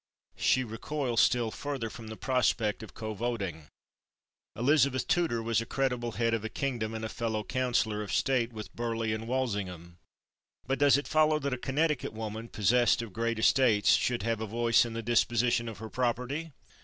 [0.39, 3.67] She recoils still further from the prospect of covoting.
[4.55, 8.51] Elizabeth Tudor was a creditable head of a kingdom and a fellow counsellor of state
[8.51, 9.99] with Burleigh and Walsingham.
[10.65, 14.47] But does it follow that a Connecticut woman possessed of great estates should have a
[14.47, 16.51] voice in the disposition of her property?